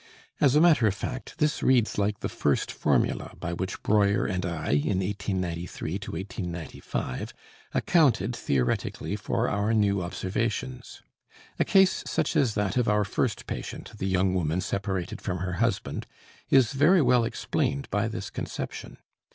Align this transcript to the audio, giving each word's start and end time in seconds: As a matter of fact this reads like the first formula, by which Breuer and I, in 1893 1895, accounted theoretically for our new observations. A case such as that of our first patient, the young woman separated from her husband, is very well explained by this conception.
As 0.39 0.55
a 0.55 0.61
matter 0.61 0.87
of 0.87 0.95
fact 0.95 1.37
this 1.37 1.61
reads 1.61 1.99
like 1.99 2.21
the 2.21 2.27
first 2.27 2.71
formula, 2.71 3.35
by 3.39 3.53
which 3.53 3.83
Breuer 3.83 4.25
and 4.25 4.47
I, 4.47 4.71
in 4.71 4.97
1893 5.01 5.91
1895, 5.91 7.31
accounted 7.75 8.35
theoretically 8.35 9.15
for 9.15 9.47
our 9.47 9.75
new 9.75 10.01
observations. 10.01 11.03
A 11.59 11.65
case 11.65 12.01
such 12.07 12.35
as 12.35 12.55
that 12.55 12.77
of 12.77 12.87
our 12.89 13.05
first 13.05 13.45
patient, 13.45 13.91
the 13.99 14.07
young 14.07 14.33
woman 14.33 14.59
separated 14.61 15.21
from 15.21 15.37
her 15.37 15.53
husband, 15.61 16.07
is 16.49 16.73
very 16.73 17.03
well 17.03 17.23
explained 17.23 17.87
by 17.91 18.07
this 18.07 18.31
conception. 18.31 18.97